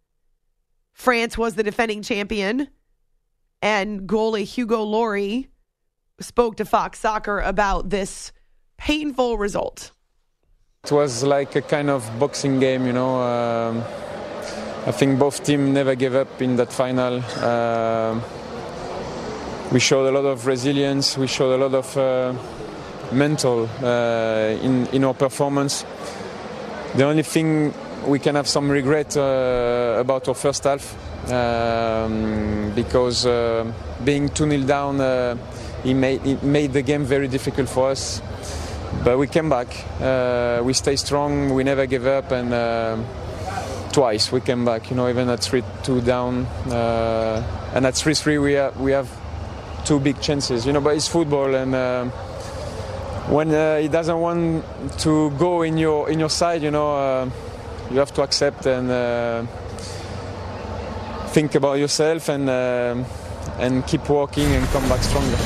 [0.91, 2.67] France was the defending champion,
[3.61, 5.47] and goalie Hugo Lloris
[6.19, 8.31] spoke to Fox Soccer about this
[8.77, 9.91] painful result.
[10.85, 13.21] It was like a kind of boxing game, you know.
[13.21, 13.83] Um,
[14.87, 17.21] I think both teams never gave up in that final.
[17.43, 18.42] Um
[19.71, 21.17] we showed a lot of resilience.
[21.17, 22.33] We showed a lot of uh,
[23.11, 25.85] mental uh, in in our performance.
[26.95, 27.73] The only thing
[28.05, 30.95] we can have some regret uh, about our first half
[31.31, 33.71] um, because uh,
[34.03, 35.35] being 2 0 down, uh,
[35.83, 38.21] it, made, it made the game very difficult for us.
[39.03, 39.67] But we came back.
[39.99, 41.53] Uh, we stayed strong.
[41.53, 42.97] We never gave up, and uh,
[43.91, 44.89] twice we came back.
[44.89, 49.09] You know, even at 3-2 down, uh, and at 3-3 we have, we have
[49.85, 50.65] two big chances.
[50.65, 52.05] You know, but it's football, and uh,
[53.29, 54.63] when uh, it doesn't want
[54.99, 57.29] to go in your in your side, you know, uh,
[57.91, 59.45] you have to accept and uh,
[61.27, 63.03] think about yourself and uh,
[63.59, 65.37] and keep walking and come back stronger.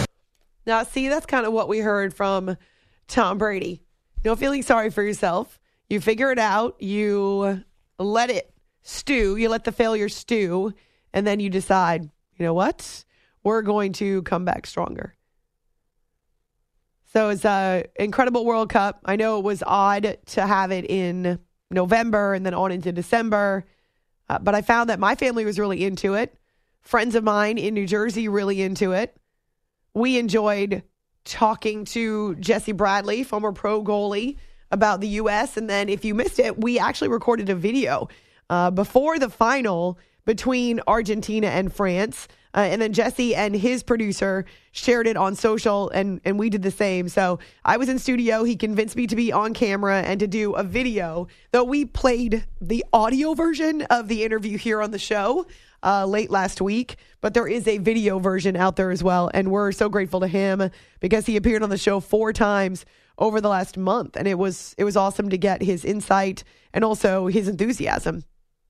[0.65, 2.57] Now, see, that's kind of what we heard from
[3.07, 3.83] Tom Brady.
[4.25, 5.59] No feeling sorry for yourself.
[5.89, 6.81] You figure it out.
[6.81, 7.63] You
[7.97, 9.37] let it stew.
[9.37, 10.73] You let the failure stew.
[11.13, 13.05] And then you decide, you know what?
[13.47, 15.15] We're going to come back stronger.
[17.13, 18.99] So it's an incredible World Cup.
[19.05, 21.39] I know it was odd to have it in
[21.71, 23.63] November and then on into December,
[24.27, 26.35] uh, but I found that my family was really into it.
[26.81, 29.15] Friends of mine in New Jersey really into it.
[29.93, 30.83] We enjoyed
[31.23, 34.35] talking to Jesse Bradley, former pro goalie,
[34.71, 35.55] about the U.S.
[35.55, 38.09] And then if you missed it, we actually recorded a video
[38.49, 42.27] uh, before the final between Argentina and France.
[42.57, 46.63] Uh, and then Jesse and his producer shared it on social, and, and we did
[46.63, 47.07] the same.
[47.07, 48.43] So I was in studio.
[48.43, 52.45] He convinced me to be on camera and to do a video, though we played
[52.59, 55.45] the audio version of the interview here on the show
[55.83, 56.95] uh, late last week.
[57.21, 59.29] But there is a video version out there as well.
[59.35, 62.85] And we're so grateful to him because he appeared on the show four times
[63.19, 64.15] over the last month.
[64.15, 66.43] And it was it was awesome to get his insight
[66.73, 68.23] and also his enthusiasm,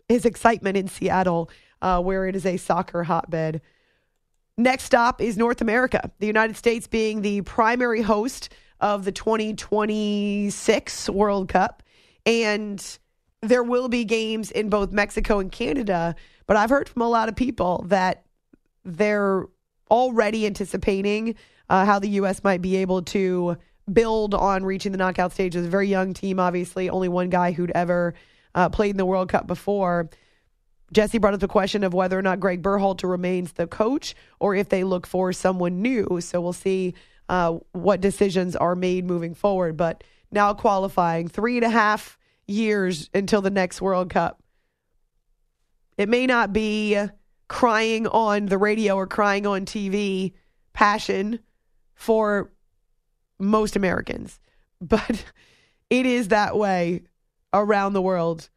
[0.09, 1.49] his excitement in Seattle,
[1.81, 3.61] uh, where it is a soccer hotbed.
[4.59, 8.49] Next stop is North America, the United States being the primary host
[8.81, 11.83] of the 2026 World Cup.
[12.25, 12.83] And
[13.43, 16.15] there will be games in both Mexico and Canada.
[16.47, 18.25] But I've heard from a lot of people that
[18.83, 19.45] they're
[19.91, 21.35] already anticipating
[21.69, 22.43] uh, how the U.S.
[22.43, 23.57] might be able to
[23.93, 25.55] build on reaching the knockout stage.
[25.55, 28.15] It's a very young team, obviously, only one guy who'd ever
[28.55, 30.09] uh, played in the World Cup before.
[30.93, 34.55] Jesse brought up the question of whether or not Greg Berhalter remains the coach or
[34.55, 36.19] if they look for someone new.
[36.21, 36.93] So we'll see
[37.29, 39.75] uh, what decisions are made moving forward.
[39.75, 44.41] But now qualifying three and a half years until the next World Cup.
[45.97, 46.97] It may not be
[47.47, 50.33] crying on the radio or crying on TV
[50.73, 51.39] passion
[51.95, 52.51] for
[53.39, 54.39] most Americans,
[54.81, 55.25] but
[55.89, 57.03] it is that way
[57.53, 58.49] around the world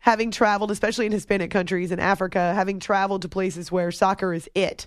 [0.00, 4.48] having traveled, especially in Hispanic countries in Africa, having traveled to places where soccer is
[4.54, 4.86] it,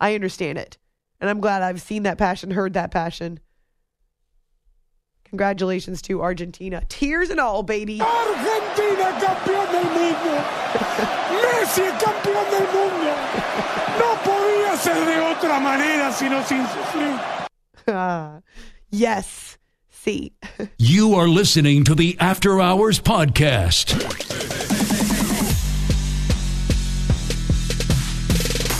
[0.00, 0.78] I understand it.
[1.20, 3.40] And I'm glad I've seen that passion, heard that passion.
[5.24, 6.82] Congratulations to Argentina.
[6.88, 8.00] Tears and all, baby.
[8.00, 10.34] Argentina campeón del mundo.
[11.42, 13.14] Messi campeón del mundo.
[13.98, 17.20] No podía ser de otra manera, sino sin sufrir.
[17.88, 18.42] Ah,
[18.90, 19.58] yes.
[20.04, 20.32] See.
[20.78, 23.94] You are listening to the After Hours Podcast.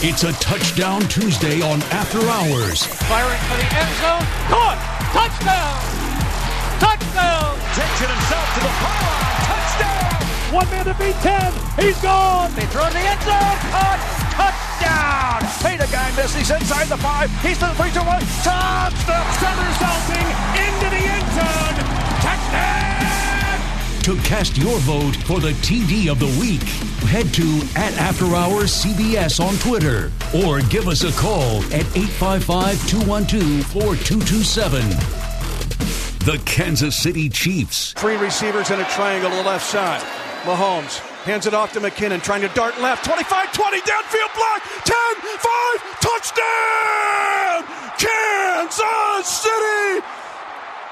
[0.03, 2.83] It's a touchdown Tuesday on After Hours.
[3.07, 4.25] Firing for the end zone.
[4.51, 4.79] Caught.
[5.15, 5.79] Touchdown.
[6.83, 7.55] Touchdown.
[7.71, 9.23] Takes it himself to the pylon.
[9.47, 10.19] Touchdown.
[10.53, 11.53] One man to beat 10.
[11.79, 12.51] He's gone.
[12.53, 13.57] They throw in the end zone.
[13.71, 13.99] Caught.
[14.35, 14.72] Touchdown.
[15.63, 16.35] Peter Gangus.
[16.35, 17.31] He's inside the five.
[17.41, 18.21] He's to the three to one.
[18.43, 19.25] Touchdown.
[19.39, 20.27] Somersaulting
[20.59, 21.75] into the end zone.
[22.19, 22.83] Touchdown.
[24.03, 26.61] To cast your vote for the TD of the week,
[27.09, 30.11] head to at After Hours CBS on Twitter
[30.45, 34.81] or give us a call at 855 212 4227.
[36.25, 37.93] The Kansas City Chiefs.
[37.93, 40.01] Three receivers in a triangle to the left side.
[40.43, 43.05] Mahomes hands it off to McKinnon, trying to dart left.
[43.05, 44.59] 25 20, downfield block.
[44.83, 44.95] 10
[45.39, 47.59] 5, touchdown!
[47.95, 50.03] Kansas City!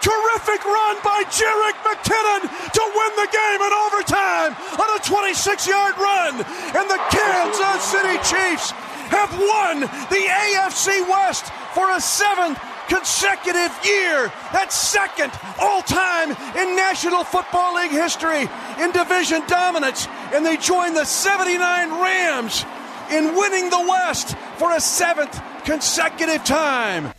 [0.01, 5.95] Terrific run by Jerick McKinnon to win the game in overtime on a 26 yard
[5.97, 6.35] run.
[6.73, 8.71] And the Kansas City Chiefs
[9.11, 12.57] have won the AFC West for a seventh
[12.91, 14.31] consecutive year.
[14.51, 18.49] That's second all time in National Football League history
[18.79, 20.07] in division dominance.
[20.33, 22.65] And they join the 79 Rams
[23.09, 27.13] in winning the West for a seventh consecutive time.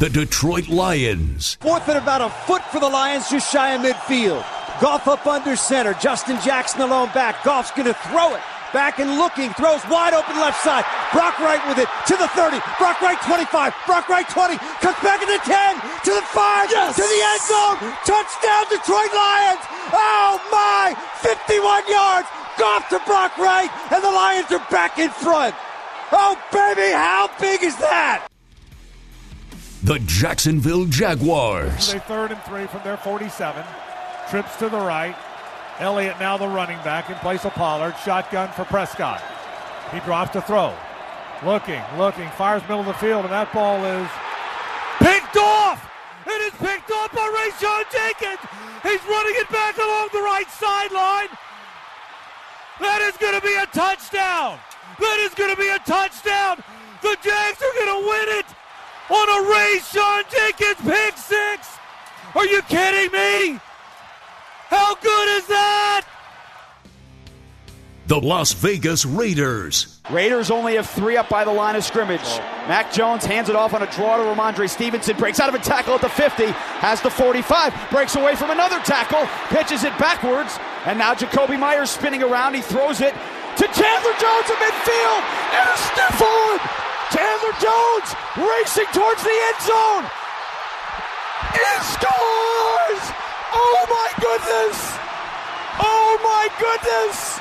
[0.00, 1.56] The Detroit Lions.
[1.60, 4.44] Fourth and about a foot for the Lions, just shy of midfield.
[4.80, 5.94] Goff up under center.
[5.94, 7.44] Justin Jackson alone back.
[7.44, 8.42] Goff's going to throw it.
[8.74, 9.54] Back and looking.
[9.54, 10.82] Throws wide open left side.
[11.14, 12.58] Brock Wright with it to the 30.
[12.76, 13.70] Brock Wright 25.
[13.86, 14.58] Brock Wright 20.
[14.82, 15.78] Cuts back into 10.
[15.78, 16.70] To the 5.
[16.74, 16.98] Yes!
[16.98, 17.78] To the end zone.
[18.02, 19.62] Touchdown Detroit Lions.
[19.94, 20.90] Oh my.
[21.22, 22.26] 51 yards.
[22.58, 23.70] Goff to Brock Wright.
[23.94, 25.54] And the Lions are back in front.
[26.10, 28.26] Oh baby, how big is that?
[29.84, 31.92] The Jacksonville Jaguars.
[31.92, 33.64] They third and three from their 47.
[34.30, 35.14] Trips to the right.
[35.80, 37.94] Elliott now the running back in place of Pollard.
[38.04, 39.22] Shotgun for Prescott.
[39.92, 40.72] He drops to throw.
[41.44, 44.08] Looking, looking, fires middle of the field, and that ball is
[45.02, 45.82] picked off.
[46.26, 48.40] It is picked off by Rayshawn Jenkins.
[48.82, 51.28] He's running it back along the right sideline.
[52.80, 54.58] That is going to be a touchdown.
[54.98, 56.62] That is going to be a touchdown.
[57.02, 58.48] The Jags are going to win it
[59.10, 61.76] on a Rayshawn Jenkins pick six.
[62.34, 63.60] Are you kidding me?
[64.74, 66.04] How good is that?
[68.08, 70.00] The Las Vegas Raiders.
[70.10, 72.26] Raiders only have three up by the line of scrimmage.
[72.66, 75.62] Mac Jones hands it off on a draw to Rhamondre Stevenson, breaks out of a
[75.62, 76.46] tackle at the 50,
[76.82, 81.90] has the 45, breaks away from another tackle, pitches it backwards, and now Jakobi Meyers
[81.90, 82.54] spinning around.
[82.54, 85.22] He throws it to Chandler Jones in midfield,
[85.54, 86.58] and a stiff arm.
[87.14, 88.08] Chandler Jones
[88.42, 90.04] racing towards the end zone.
[91.62, 93.23] It scores!
[93.54, 94.76] Oh my goodness!
[95.78, 97.40] Oh my goodness!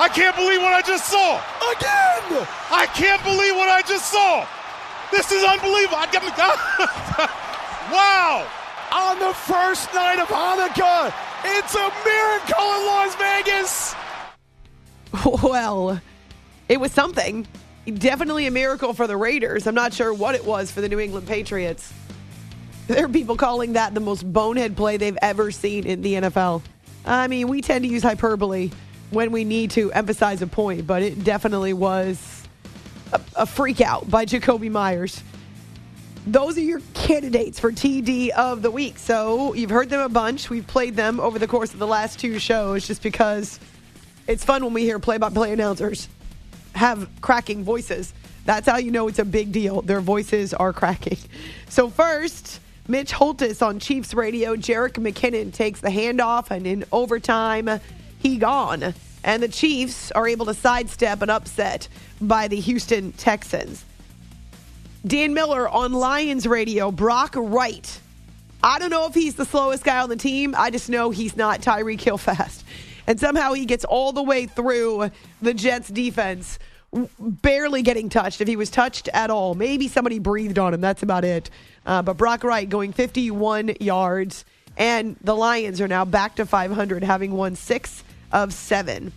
[0.00, 1.38] I can't believe what I just saw.
[1.74, 2.46] Again!
[2.70, 4.46] I can't believe what I just saw.
[5.10, 5.96] This is unbelievable.
[5.96, 6.30] I get me.
[7.90, 8.46] wow.
[8.92, 11.12] On the first night of Hanukkah,
[11.44, 13.94] it's a miracle in Las Vegas.
[15.42, 16.00] Well,
[16.68, 17.46] it was something.
[17.86, 19.66] Definitely a miracle for the Raiders.
[19.66, 21.92] I'm not sure what it was for the New England Patriots.
[22.88, 26.62] There are people calling that the most bonehead play they've ever seen in the NFL.
[27.04, 28.70] I mean, we tend to use hyperbole
[29.10, 32.48] when we need to emphasize a point, but it definitely was
[33.12, 35.22] a, a freak out by Jakobi Meyers.
[36.26, 38.98] Those are your candidates for TD of the week.
[38.98, 40.48] So you've heard them a bunch.
[40.48, 43.60] We've played them over the course of the last two shows just because
[44.26, 46.08] it's fun when we hear play by play announcers
[46.74, 48.14] have cracking voices.
[48.46, 49.82] That's how you know it's a big deal.
[49.82, 51.18] Their voices are cracking.
[51.68, 54.56] So, first, Mitch Holthus on Chiefs radio.
[54.56, 57.68] Jerick McKinnon takes the handoff, and in overtime,
[58.18, 58.94] he gone.
[59.22, 61.88] And the Chiefs are able to sidestep an upset
[62.20, 63.84] by the Houston Texans.
[65.06, 66.90] Dan Miller on Lions radio.
[66.90, 68.00] Brock Wright.
[68.62, 70.54] I don't know if he's the slowest guy on the team.
[70.56, 72.64] I just know he's not Tyreek Hill fast.
[73.06, 75.10] And somehow he gets all the way through
[75.40, 76.58] the Jets defense,
[77.18, 78.40] barely getting touched.
[78.40, 80.80] If he was touched at all, maybe somebody breathed on him.
[80.80, 81.50] That's about it.
[81.84, 84.44] Uh, but Brock Wright going 51 yards.
[84.76, 89.12] And the Lions are now back to 500, having won six of seven.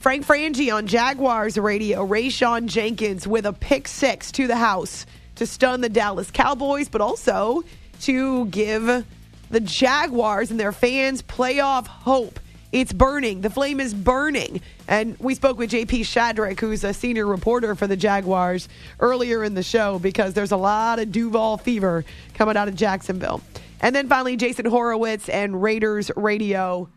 [0.00, 2.06] Frank Frangie on Jaguars radio.
[2.06, 5.06] Rayshawn Jenkins with a pick six to the house
[5.36, 7.64] to stun the Dallas Cowboys, but also
[8.02, 9.04] to give
[9.50, 12.38] the Jaguars and their fans playoff hope
[12.76, 13.40] It's burning.
[13.40, 14.60] The flame is burning.
[14.86, 18.68] And we spoke with JP Shadrick, who's a senior reporter for the Jaguars,
[19.00, 22.04] earlier in the show because there's a lot of Duval fever
[22.34, 23.40] coming out of Jacksonville.
[23.80, 26.90] And then finally, Jason Horowitz and Raiders Radio.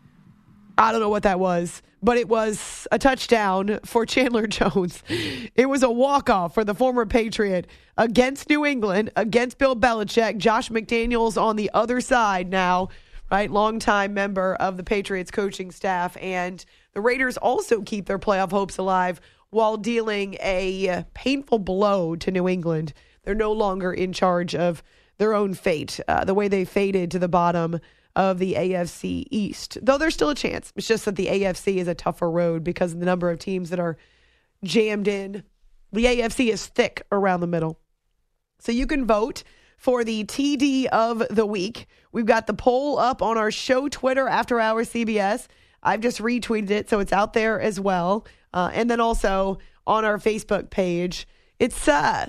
[0.76, 5.02] I don't know what that was, but it was a touchdown for Chandler Jones.
[5.56, 7.66] It was a walk-off for the former Patriot
[7.96, 10.36] against New England, against Bill Belichick.
[10.36, 12.90] Josh McDaniels on the other side now,
[13.30, 13.50] right?
[13.50, 16.16] Longtime member of the Patriots coaching staff.
[16.20, 16.64] And
[16.94, 19.20] the Raiders also keep their playoff hopes alive
[19.50, 22.92] while dealing a painful blow to New England.
[23.24, 24.82] They're no longer in charge of
[25.18, 27.78] their own fate, uh, the way they faded to the bottom
[28.16, 29.78] of the AFC East.
[29.82, 30.72] Though there's still a chance.
[30.76, 33.70] It's just that the AFC is a tougher road because of the number of teams
[33.70, 33.96] that are
[34.64, 35.44] jammed in.
[35.92, 37.78] The AFC is thick around the middle.
[38.58, 39.42] So you can vote
[39.80, 41.86] for the TD of the week.
[42.12, 45.46] We've got the poll up on our show Twitter, After Hours CBS.
[45.82, 48.26] I've just retweeted it, so it's out there as well.
[48.52, 51.26] Uh, and then also on our Facebook page.
[51.58, 52.26] It's uh,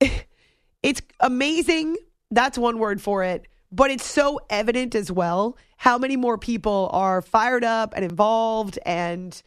[0.82, 1.96] it's amazing
[2.30, 3.46] that's one word for it.
[3.70, 8.78] But it's so evident as well how many more people are fired up and involved
[8.86, 9.40] and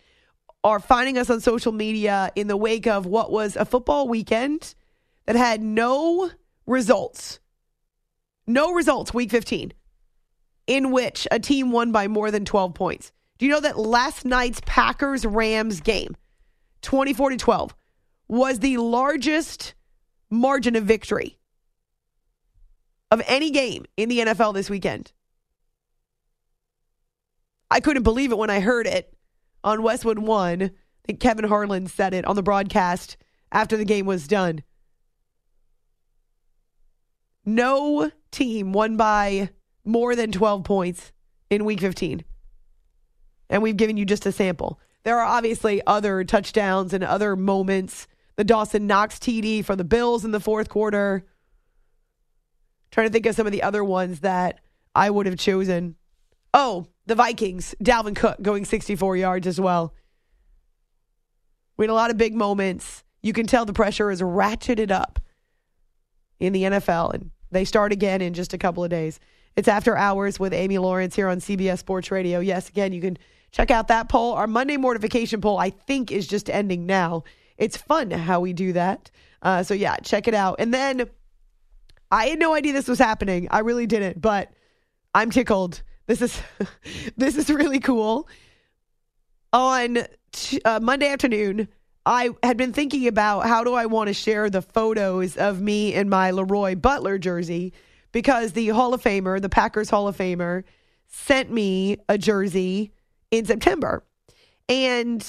[0.64, 4.76] are finding us on social media in the wake of what was a football weekend
[5.26, 6.30] that had no
[6.72, 7.40] results.
[8.48, 9.74] No results, week 15,
[10.68, 13.12] in which a team won by more than 12 points.
[13.38, 16.16] Do you know that last night's Packers Rams game,
[16.82, 17.76] 24 to 12,
[18.28, 19.74] was the largest
[20.30, 21.38] margin of victory
[23.12, 25.12] of any game in the NFL this weekend.
[27.70, 29.14] I couldn't believe it when I heard it
[29.64, 30.64] on Westwood One.
[30.64, 30.72] I
[31.06, 33.18] think Kevin Harlan said it on the broadcast
[33.52, 34.64] after the game was done.
[37.46, 39.50] No team won by
[39.84, 41.12] more than 12 points
[41.50, 42.24] in week 15.
[43.50, 44.80] And we've given you just a sample.
[45.04, 48.08] There are obviously other touchdowns and other moments.
[48.36, 51.26] The Dawson Knox TD for the Bills in the fourth quarter.
[52.92, 54.60] Trying to think of some of the other ones that
[54.94, 55.96] I would have chosen.
[56.54, 59.96] Oh, the Vikings, Dalvin Cook going 64 yards as well.
[61.78, 63.04] We had a lot of big moments.
[63.24, 65.20] You can tell the pressure is ratcheted up
[66.42, 69.20] in the NFL, and they start again in just a couple of days.
[69.56, 72.40] It's After Hours with Amy Lawrence here on CBS Sports Radio.
[72.40, 73.18] Yes, again, you can
[73.52, 74.34] check out that poll.
[74.34, 77.24] Our Monday mortification poll, I think, is just ending now.
[77.58, 79.12] It's fun how we do that.
[79.44, 80.56] Uh, so, yeah, check it out.
[80.58, 81.10] And then
[82.10, 83.48] I had no idea this was happening.
[83.52, 84.52] I really didn't, but
[85.14, 85.84] I'm tickled.
[86.08, 86.42] This is
[87.18, 88.28] this is really cool.
[89.54, 90.00] On
[90.32, 91.68] t- uh, Monday afternoon,
[92.06, 95.94] I had been thinking about how do I want to share the photos of me
[95.94, 97.74] in my LeRoy Butler jersey
[98.12, 100.64] because the Hall of Famer, the Packers Hall of Famer,
[101.08, 102.92] sent me a jersey
[103.30, 104.04] in September.
[104.68, 105.26] And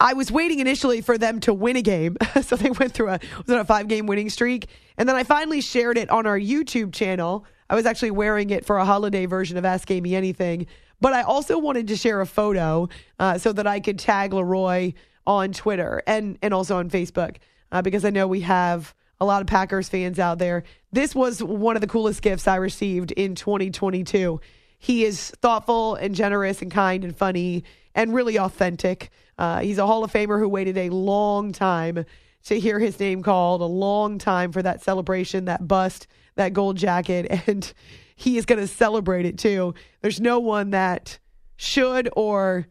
[0.00, 2.16] I was waiting initially for them to win a game.
[2.42, 4.66] so they went through a was it a five game winning streak.
[4.96, 7.44] And then I finally shared it on our YouTube channel.
[7.68, 10.66] I was actually wearing it for a holiday version of Ask Amy Anything.
[11.00, 12.88] But I also wanted to share a photo
[13.18, 14.94] uh, so that I could tag LeRoy
[15.26, 17.36] on Twitter and, and also on Facebook
[17.72, 20.64] uh, because I know we have a lot of Packers fans out there.
[20.92, 24.40] This was one of the coolest gifts I received in 2022.
[24.78, 29.10] He is thoughtful and generous and kind and funny and really authentic.
[29.38, 32.04] Uh, he's a Hall of Famer who waited a long time
[32.44, 36.76] to hear his name called, a long time for that celebration, that bust, that gold
[36.76, 37.72] jacket, and
[38.20, 39.72] he is going to celebrate it too.
[40.02, 41.18] There's no one that
[41.56, 42.66] should or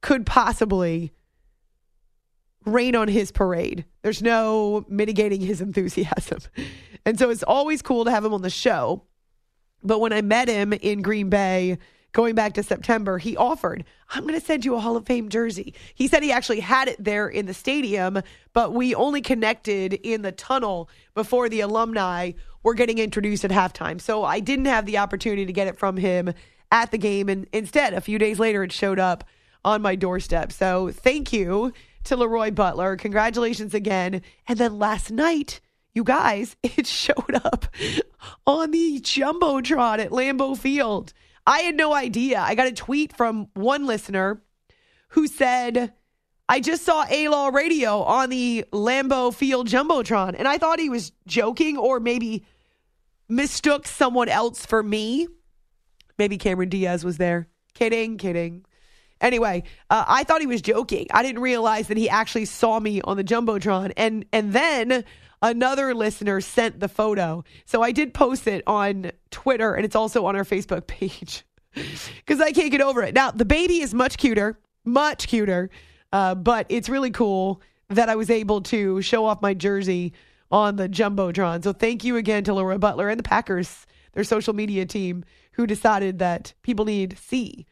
[0.00, 1.12] could possibly
[2.64, 3.84] rain on his parade.
[4.00, 6.40] There's no mitigating his enthusiasm.
[7.06, 9.02] And so it's always cool to have him on the show.
[9.82, 11.76] But when I met him in Green Bay,
[12.12, 15.28] going back to September, he offered, I'm going to send you a Hall of Fame
[15.28, 15.74] jersey.
[15.94, 18.22] He said he actually had it there in the stadium,
[18.54, 22.32] but we only connected in the tunnel before the alumni
[22.64, 24.00] were getting introduced at halftime.
[24.00, 26.34] So I didn't have the opportunity to get it from him
[26.72, 27.28] at the game.
[27.28, 29.22] And instead, a few days later, it showed up
[29.64, 30.50] on my doorstep.
[30.50, 31.72] So thank you
[32.04, 32.96] to LeRoy Butler.
[32.96, 34.22] Congratulations again.
[34.48, 35.60] And then last night,
[35.94, 37.66] you guys, it showed up
[38.46, 41.12] on the Jumbotron at Lambeau Field.
[41.46, 42.40] I had no idea.
[42.40, 44.42] I got a tweet from one listener
[45.08, 45.92] who said,
[46.48, 50.90] I just saw A Law Radio on the Lambeau Field Jumbotron, and I thought he
[50.90, 52.44] was joking or maybe
[53.28, 55.28] mistook someone else for me.
[56.18, 57.48] Maybe Cameron Diaz was there.
[57.74, 58.64] Kidding, kidding.
[59.20, 61.06] Anyway, uh, I thought he was joking.
[61.10, 65.04] I didn't realize that he actually saw me on the jumbotron, and and then
[65.40, 67.44] another listener sent the photo.
[67.64, 71.44] So I did post it on Twitter, and it's also on our Facebook page.
[71.74, 73.14] because I can't get over it.
[73.14, 75.70] Now, the baby is much cuter, much cuter,
[76.12, 80.12] uh, but it's really cool that I was able to show off my jersey
[80.50, 81.62] on the Jumbotron.
[81.64, 85.66] So thank you again to LeRoy Butler and the Packers, their social media team, who
[85.66, 87.66] decided that people need see.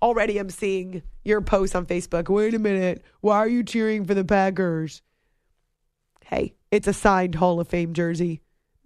[0.00, 2.28] Already, I'm seeing your post on Facebook.
[2.28, 3.04] Wait a minute.
[3.20, 5.02] Why are you cheering for the Packers?
[6.24, 8.40] Hey, it's a signed Hall of Fame jersey.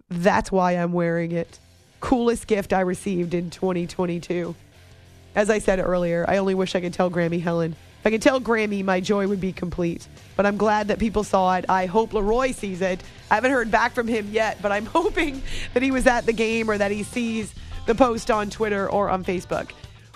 [0.09, 1.59] That's why I'm wearing it.
[1.99, 4.55] Coolest gift I received in 2022.
[5.35, 7.75] As I said earlier, I only wish I could tell Grammy Helen.
[7.99, 10.07] If I could tell Grammy, my joy would be complete.
[10.37, 11.65] But I'm glad that people saw it.
[11.67, 13.03] I hope LeRoy sees it.
[13.29, 15.41] I haven't heard back from him yet, but I'm hoping
[15.73, 17.53] that he was at the game or that he sees
[17.87, 19.71] the post on Twitter or on Facebook.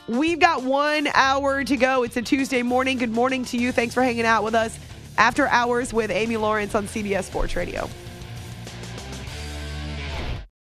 [0.08, 2.04] We've got one hour to go.
[2.04, 2.98] It's a Tuesday morning.
[2.98, 3.72] Good morning to you.
[3.72, 4.78] Thanks for hanging out with us.
[5.18, 7.90] After hours with Amy Lawrence on CBS Sports Radio.